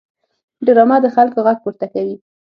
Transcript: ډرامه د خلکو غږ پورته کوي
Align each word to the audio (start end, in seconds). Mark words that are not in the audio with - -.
ډرامه 0.65 0.97
د 1.03 1.07
خلکو 1.15 1.39
غږ 1.45 1.57
پورته 1.63 1.85
کوي 1.93 2.15